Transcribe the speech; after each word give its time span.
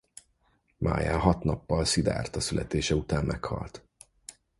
Májá 0.77 1.17
hat 1.17 1.43
nappal 1.43 1.85
Sziddhártha 1.85 2.39
születése 2.39 2.95
után 2.95 3.25
meghalt. 3.25 3.83